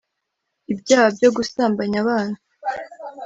[0.71, 2.37] ibyaha byo gusambanya abana